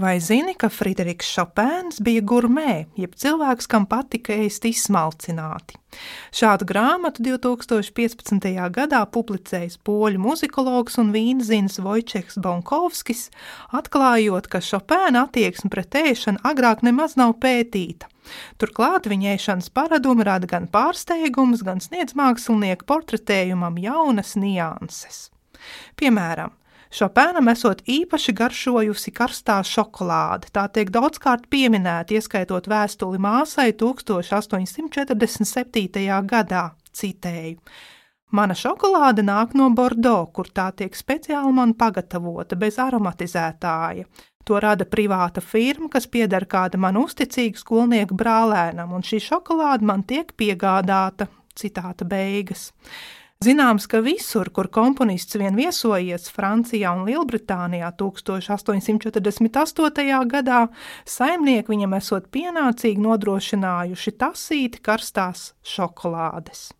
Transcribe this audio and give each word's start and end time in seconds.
Vai 0.00 0.16
zini, 0.16 0.54
ka 0.56 0.70
Frideriks 0.72 1.28
Šopēns 1.28 1.98
bija 2.00 2.22
gurmē, 2.24 2.86
jeb 2.96 3.12
cilvēks, 3.20 3.66
kam 3.68 3.84
patika 3.84 4.32
ēst 4.32 4.64
izsmalcināti? 4.64 5.76
Šādu 6.32 6.64
grāmatu 6.70 7.20
2015. 7.26 8.46
gadā 8.72 9.00
publicējis 9.12 9.76
poļu 9.84 10.22
muzikologs 10.24 10.96
un 11.02 11.10
vīnzins 11.12 11.76
Vojčeks 11.84 12.38
Bonkovskis, 12.40 13.26
atklājot, 13.76 14.48
ka 14.48 14.62
Šopēna 14.64 15.26
attieksme 15.26 15.68
pret 15.74 15.98
ēšanu 16.00 16.40
agrāk 16.48 16.80
nemaz 16.86 17.18
nav 17.20 17.34
pētīta. 17.42 18.08
Turklāt 18.56 19.10
viņa 19.10 19.34
ēšanas 19.34 19.68
paradumi 19.68 20.24
rada 20.24 20.48
gan 20.48 20.70
pārsteigumus, 20.72 21.66
gan 21.66 21.84
sniedz 21.84 22.16
mākslinieku 22.16 22.88
portretējumam 22.88 23.76
jaunas 23.84 24.32
nianses. 24.40 25.26
Piemēram, 26.00 26.56
Šopēnam 26.90 27.46
esot 27.52 27.84
īpaši 27.86 28.32
garšojusi 28.34 29.12
karstā 29.14 29.60
šokolāde. 29.62 30.50
Tā 30.50 30.66
tiek 30.74 30.90
daudzkārt 30.90 31.46
pieminēta, 31.46 32.18
ieskaitot 32.18 32.66
vēstuli 32.66 33.14
māsai 33.22 33.70
1847. 33.78 35.14
gadā, 36.32 36.74
citēju. 36.90 37.62
Mana 38.34 38.58
šokolāde 38.58 39.22
nāk 39.26 39.54
no 39.58 39.66
Bordeaux, 39.74 40.30
kur 40.34 40.46
tā 40.54 40.70
tiek 40.74 40.94
speciāli 40.98 41.52
man 41.54 41.74
pagatavota, 41.78 42.56
bez 42.58 42.78
aromatizētāja. 42.82 44.04
To 44.46 44.58
rada 44.58 44.84
privāta 44.86 45.40
firma, 45.44 45.88
kas 45.92 46.06
pieder 46.10 46.46
kāda 46.50 46.78
man 46.78 46.96
uzticīga 46.98 47.58
skolnieka 47.58 48.14
brālēnam, 48.18 48.92
un 48.96 49.02
šī 49.06 49.20
šokolāde 49.30 49.84
man 49.86 50.02
tiek 50.02 50.32
piegādāta. 50.34 51.26
Citāta 51.60 52.04
beigas. 52.06 52.72
Zināms, 53.40 53.86
ka 53.88 54.02
visur, 54.04 54.50
kur 54.52 54.68
komponists 54.68 55.38
vien 55.40 55.56
viesojies 55.56 56.28
Francijā 56.28 56.92
un 56.92 57.08
Lielbritānijā 57.08 57.88
1848. 57.96 60.28
gadā, 60.28 60.68
saimnieki 61.08 61.72
viņam 61.72 61.96
esot 61.96 62.28
pienācīgi 62.36 63.00
nodrošinājuši 63.00 64.12
tasīti 64.20 64.84
karstās 64.84 65.56
šokolādes. 65.64 66.76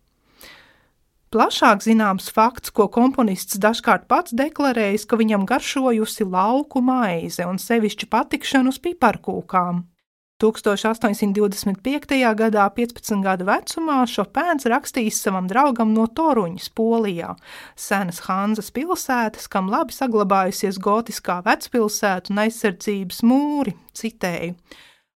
Plašāk 1.33 1.81
zināms 1.81 2.29
fakts, 2.29 2.69
ko 2.69 2.93
komponists 2.93 3.57
dažkārt 3.57 4.05
pats 4.05 4.29
deklarējis, 4.37 5.09
ka 5.09 5.17
viņam 5.17 5.49
garšojusi 5.49 6.29
lauku 6.29 6.77
maize 6.85 7.41
un 7.41 7.57
sevišķi 7.57 8.05
patikšanu 8.05 8.69
uz 8.69 8.77
piparkūkām. 8.85 9.89
1825. 10.41 12.33
gadā, 12.35 12.65
15 12.73 13.21
gadu 13.21 13.45
vecumā, 13.45 14.01
Šopēns 14.09 14.65
rakstījis 14.71 15.19
savam 15.21 15.49
draugam 15.49 15.91
no 15.93 16.07
Toruņas, 16.09 16.71
Polijā, 16.73 17.35
senas 17.77 18.23
Hanzas 18.25 18.71
pilsētas, 18.73 19.45
kam 19.51 19.69
labi 19.69 19.93
saglabājusies 19.93 20.79
gotiskā 20.81 21.41
vecpilsētu 21.45 22.33
un 22.33 22.41
aizsardzības 22.45 23.21
mūri, 23.27 23.75
citēju. 23.93 24.55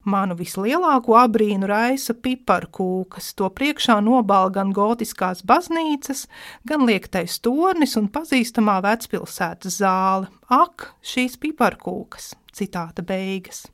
Manu 0.04 0.36
vislielāko 0.36 1.16
abrīnu 1.16 1.64
raisa 1.70 2.12
piparkūkas, 2.12 3.30
to 3.38 3.48
priekšā 3.48 3.96
nobāla 4.04 4.52
gan 4.52 4.74
gotiskās 4.76 5.40
baznīcas, 5.48 6.26
gan 6.68 6.84
liektais 6.84 7.38
tornis 7.40 7.96
un 7.96 8.10
pazīstamā 8.12 8.82
vecpilsētas 8.84 9.80
zāle. 9.80 10.28
Ak, 10.52 10.90
šīs 11.00 11.40
piparkūkas! 11.40 12.34
Citāta 12.54 13.02
beigas. 13.02 13.64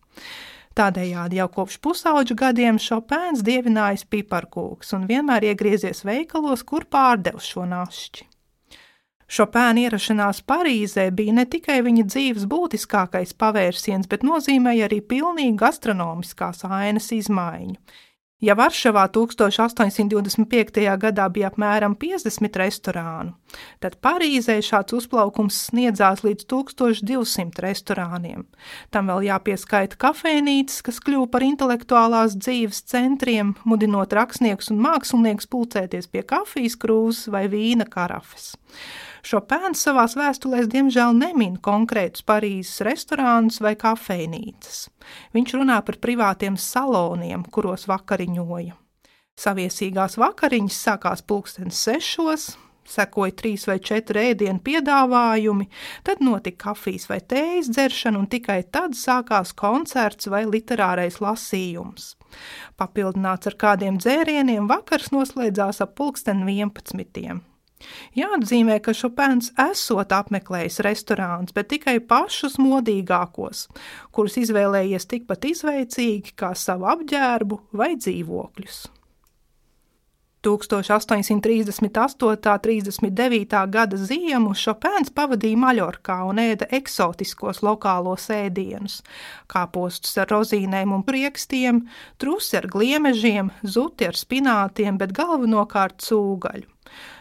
Tādējādi 0.79 1.41
jau 1.41 1.49
kopš 1.51 1.81
pusauģu 1.83 2.37
gadiem 2.39 2.79
Šopēns 2.79 3.43
dievinājis 3.47 4.05
piparkūks 4.07 4.95
un 4.95 5.09
vienmēr 5.11 5.49
iegriezies 5.51 6.05
veikalos, 6.07 6.63
kur 6.63 6.87
pārdev 6.87 7.41
šo 7.43 7.67
našķi. 7.67 8.27
Šopēna 9.31 9.85
ierašanās 9.87 10.41
Parīzē 10.47 11.09
bija 11.15 11.35
ne 11.35 11.45
tikai 11.47 11.81
viņa 11.87 12.05
dzīves 12.07 12.47
būtiskākais 12.51 13.35
pavērsiens, 13.39 14.09
bet 14.11 14.25
nozīmēja 14.27 14.89
arī 14.89 14.98
pilnīgu 15.13 15.59
gastronomiskās 15.59 16.65
ainas 16.67 17.11
izmaiņu. 17.15 17.77
Ja 18.41 18.55
Varšavā 18.56 19.02
1825. 19.12 20.80
gadā 20.96 21.27
bija 21.28 21.51
apmēram 21.51 21.92
50 22.01 22.55
restorānu, 22.56 23.34
tad 23.84 23.98
Parīzē 24.01 24.56
šāds 24.64 24.96
uzplaukums 24.96 25.58
sniedzās 25.67 26.23
līdz 26.24 26.46
1200 26.48 27.61
restorāniem. 27.67 28.46
Tam 28.89 29.12
vēl 29.12 29.27
jāpieskaita 29.29 30.00
kafejnīcas, 30.00 30.80
kas 30.86 31.02
kļuva 31.05 31.29
par 31.34 31.45
intelektuālās 31.45 32.39
dzīves 32.40 32.80
centriem, 32.89 33.52
mudinot 33.68 34.17
rakstniekus 34.17 34.73
un 34.73 34.80
māksliniekus 34.89 35.50
pulcēties 35.52 36.08
pie 36.08 36.24
kafijas 36.24 36.80
krūzes 36.80 37.29
vai 37.29 37.45
vīna 37.52 37.84
karafes. 37.92 38.55
Šopēns 39.27 39.83
savās 39.85 40.17
vēstulēs 40.17 40.69
diemžēl 40.73 41.13
nemin 41.17 41.58
konkrētus 41.61 42.25
Parīzes 42.27 42.81
restorānus 42.86 43.61
vai 43.61 43.75
kafejnīcas. 43.81 44.86
Viņš 45.36 45.57
runā 45.58 45.81
par 45.85 46.01
privātiem 46.01 46.57
saloniem, 46.61 47.45
kuros 47.53 47.86
vakariņoja. 47.91 48.77
Saviesīgās 49.41 50.19
vakariņas 50.20 50.80
sākās 50.86 51.23
pulkstenes 51.25 51.79
sešos, 51.85 52.51
sekoja 52.91 53.35
trīs 53.36 53.67
vai 53.69 53.79
četri 53.85 54.30
ēdienu 54.33 54.61
piedāvājumi, 54.64 55.69
tad 56.07 56.23
notika 56.25 56.70
kafijas 56.70 57.07
vai 57.11 57.20
tējas 57.20 57.70
dzeršana, 57.73 58.20
un 58.20 58.29
tikai 58.30 58.63
tad 58.73 58.97
sākās 58.98 59.55
koncerts 59.57 60.30
vai 60.33 60.42
literārais 60.48 61.20
lasījums. 61.25 62.14
Papildināts 62.80 63.51
ar 63.51 63.59
kādiem 63.61 64.01
dzērieniem, 64.01 64.69
vakars 64.70 65.13
noslēdzās 65.14 65.83
ap 65.85 65.97
pulksten 65.98 66.45
11. 66.47 67.41
Jāatzīmē, 68.18 68.79
ka 68.85 68.95
Šopēns 68.96 69.52
esot 69.70 70.13
apmeklējis 70.13 70.80
restorānus, 70.86 71.57
bet 71.57 71.70
tikai 71.73 71.98
pašus 72.13 72.58
modīgākos, 72.61 73.67
kurus 74.13 74.39
izvēlējies 74.45 75.08
tikpat 75.11 75.51
izveicīgi 75.55 76.36
kā 76.36 76.55
savu 76.58 76.91
apģērbu 76.92 77.61
vai 77.80 77.95
dzīvokļus. 77.96 78.80
1838. 80.42 82.24
un 82.24 82.41
39. 82.41 83.67
gada 83.68 83.97
ziemu 83.97 84.55
Šopēns 84.57 85.12
pavadīja 85.12 85.58
Maļorkā 85.61 86.17
un 86.30 86.41
ēda 86.41 86.70
eksotiskos 86.73 87.61
lokālos 87.61 88.30
ēdienus- 88.33 89.02
kāpostus 89.52 90.17
ar 90.17 90.33
rozīnēm 90.33 90.95
un 90.97 91.05
priekstiem, 91.05 91.85
trusi 92.18 92.57
ar 92.57 92.67
gliemežiem, 92.73 93.51
zuti 93.64 94.07
ar 94.07 94.17
spinātiem, 94.17 94.97
bet 94.97 95.12
galvenokārt 95.12 96.01
cūgaļu. 96.08 96.80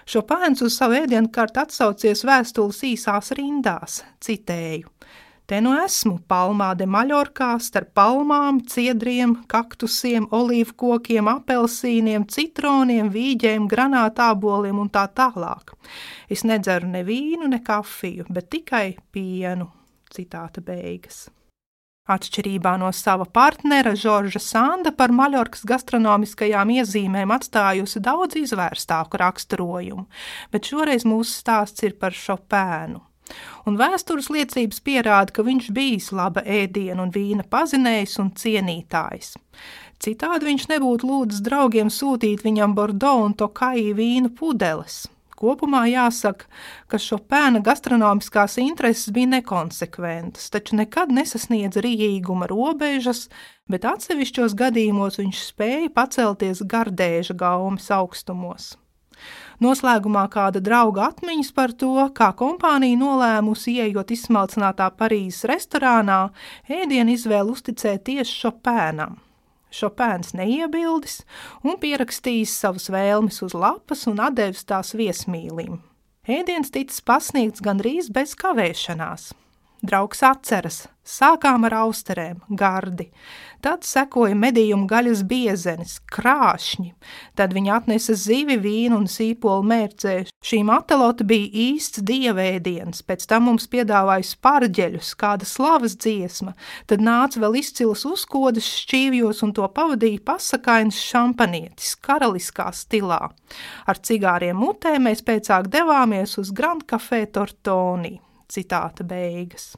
Šopēns 0.09 0.63
uz 0.65 0.73
savu 0.73 0.95
ēdienu 0.97 1.29
kārtu 1.29 1.61
atsaucies 1.61 2.23
vēstules 2.25 2.79
īsās 2.87 3.29
rindās, 3.37 3.99
citēju. 4.25 4.89
Te 5.49 5.59
nu 5.61 5.75
esmu 5.77 6.15
palmā 6.29 6.71
de 6.77 6.87
Maļorkā 6.89 7.51
starp 7.61 7.91
palmām, 7.97 8.63
ciedriem, 8.69 9.35
kaktusiem, 9.49 10.25
olīvu 10.33 10.75
kokiem, 10.81 11.29
apelsīniem, 11.29 12.25
citroniem, 12.29 13.09
vīģiem, 13.13 13.69
granātāboliem 13.69 14.81
un 14.81 14.89
tā 14.93 15.07
tālāk. 15.13 15.73
Es 16.29 16.45
nedzeru 16.45 16.89
ne 16.89 17.05
vīnu, 17.05 17.49
ne 17.49 17.61
kafiju, 17.65 18.29
bet 18.33 18.49
tikai 18.53 18.87
pienu. 19.13 19.69
Citāta 20.09 20.61
beigas. 20.65 21.27
Atšķirībā 22.09 22.71
no 22.81 22.87
sava 22.95 23.27
partnera 23.29 23.91
Žorža 23.93 24.39
Sanda 24.41 24.89
par 24.95 25.11
Maļorkas 25.13 25.61
gastronomiskajām 25.69 26.71
iezīmēm 26.79 27.29
atstājusi 27.35 28.01
daudz 28.01 28.39
izvērstāku 28.39 29.19
raksturojumu, 29.21 30.07
bet 30.49 30.71
šoreiz 30.71 31.05
mūsu 31.05 31.35
stāsts 31.35 31.85
ir 31.85 31.93
par 32.01 32.17
Šopēnu. 32.17 33.03
Un 33.69 33.77
vēstures 33.77 34.31
liecības 34.33 34.81
pierāda, 34.81 35.35
ka 35.35 35.45
viņš 35.45 35.69
bijis 35.75 36.09
laba 36.17 36.41
ēdienu 36.41 37.05
un 37.05 37.13
vīna 37.13 37.45
pazinējs 37.45 38.17
un 38.23 38.33
cienītājs. 38.33 39.35
Citādi 40.01 40.49
viņš 40.49 40.65
nebūtu 40.71 41.11
lūdzis 41.11 41.45
draugiem 41.45 41.93
sūtīt 41.93 42.41
viņam 42.41 42.73
Bordeaux 42.73 43.27
un 43.27 43.37
Tokai 43.37 43.91
vīnu 43.93 44.33
pudeles. 44.33 45.03
Kopumā 45.39 45.85
jāsaka, 45.87 46.49
ka 46.91 46.99
Šopēna 46.99 47.61
gastronomiskās 47.63 48.57
intereses 48.59 49.13
bija 49.15 49.29
nekonsekventas, 49.37 50.49
taču 50.51 50.75
nekad 50.81 51.13
nesasniedza 51.15 51.83
rīīguma 51.85 52.49
robežas, 52.51 53.27
bet 53.71 53.87
atsevišķos 53.87 54.57
gadījumos 54.59 55.21
viņš 55.21 55.45
spēja 55.53 55.93
pacelties 55.95 56.65
gardēža 56.67 57.37
gaumes 57.39 57.87
augstumos. 57.95 58.73
Noslēgumā 59.63 60.25
kāda 60.31 60.61
drauga 60.63 61.09
atmiņas 61.13 61.53
par 61.55 61.71
to, 61.75 61.95
kā 62.15 62.29
kompānija 62.39 62.99
nolēmusi 62.99 63.77
ieejot 63.79 64.11
izsmalcinātā 64.15 64.91
Parīzes 64.99 65.47
restorānā, 65.51 66.21
ēdienu 66.67 67.15
izvēlu 67.15 67.55
uzticēt 67.55 68.07
tieši 68.11 68.39
Šopēnam. 68.43 69.19
Šopēns 69.69 70.33
neiebildis 70.33 71.21
un 71.63 71.77
pierakstījis 71.81 72.55
savas 72.63 72.89
vēlmes 72.89 73.41
uz 73.45 73.53
lapas 73.53 74.07
un 74.09 74.21
devis 74.33 74.65
tās 74.65 74.95
viesmīlim. 74.97 75.77
Ēdiens 76.29 76.73
ticis 76.73 77.01
pasniegts 77.05 77.61
gandrīz 77.65 78.09
bez 78.13 78.35
kavēšanās. 78.37 79.31
Draugs 79.79 80.19
atceras, 80.27 80.89
sākām 81.07 81.63
ar 81.63 81.73
austerēm, 81.85 82.41
gardi, 82.51 83.05
tad 83.63 83.85
sekoja 83.87 84.35
medījumu 84.35 84.89
gaļas 84.91 85.21
biezenis, 85.23 85.93
krāšņi, 86.11 86.91
tad 87.39 87.55
viņi 87.55 87.71
atnesa 87.77 88.17
zivi, 88.19 88.57
vīnu 88.59 88.97
un 88.99 89.07
sīpolu 89.07 89.63
mērcē. 89.71 90.17
Šī 90.43 90.61
matelota 90.67 91.23
bija 91.23 91.47
īsts 91.71 92.03
dievēdiens, 92.03 93.05
pēc 93.07 93.23
tam 93.31 93.47
mums 93.47 93.71
piedāvāja 93.71 94.27
sparģeļus, 94.33 95.15
kāda 95.15 95.47
slavas 95.47 95.95
dziesma, 95.95 96.57
tad 96.91 96.99
nāca 96.99 97.39
vēl 97.39 97.61
izcilas 97.63 98.03
uzkodas 98.03 98.67
šķīvjos 98.83 99.43
un 99.47 99.55
to 99.55 99.67
pavadīja 99.79 100.25
pasakains 100.27 100.99
šampanietis, 101.07 101.95
karaliskā 102.03 102.67
stilā. 102.75 103.29
Ar 103.87 104.03
cigāriem 104.03 104.59
mutē 104.59 104.97
mēs 104.99 105.23
pēcāk 105.23 105.71
devāmies 105.71 106.35
uz 106.43 106.51
Grand 106.51 106.83
Café 106.83 107.29
Tortoni. 107.31 108.19
Citāta 108.49 109.05
beigas. 109.05 109.75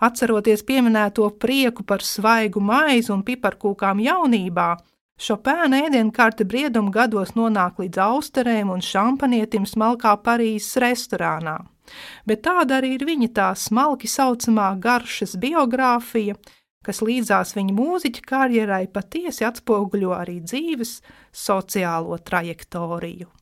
Atceroties 0.00 0.64
pieminēto 0.66 1.28
prieku 1.40 1.84
par 1.84 2.04
svaigu 2.04 2.60
maizi 2.60 3.12
un 3.12 3.22
piparkūkām 3.24 4.02
jaunībā, 4.04 4.74
Šopēna 5.16 5.78
ēdienkarte 5.86 6.44
brieduma 6.44 6.92
gados 6.92 7.30
nonāk 7.38 7.78
līdz 7.80 8.00
austerēm 8.04 8.68
un 8.74 8.82
šampanietim 8.84 9.64
smalkā 9.64 10.12
Parīzes 10.20 10.76
restorānā. 10.82 11.54
Bet 12.28 12.42
tāda 12.44 12.82
arī 12.82 12.92
ir 12.98 13.06
viņa 13.08 13.30
tā 13.38 13.46
smalki 13.56 14.10
saucamā 14.12 14.74
garšas 14.82 15.38
biogrāfija, 15.40 16.36
kas 16.84 17.00
līdzās 17.00 17.54
viņa 17.56 17.78
mūziķa 17.78 18.26
karjerai 18.28 18.82
patiesi 18.92 19.48
atspoguļo 19.48 20.12
arī 20.18 20.36
dzīves 20.44 20.98
sociālo 21.32 22.20
trajektoriju. 22.20 23.32